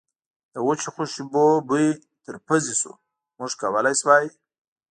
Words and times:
د 0.53 0.55
وچو 0.67 0.89
خوشبو 0.95 1.45
بوی 1.67 1.87
تر 2.25 2.35
پوزې 2.47 2.75
شو، 2.81 2.91
موږ 3.37 3.51
کولای 3.61 3.95
شوای. 4.01 4.27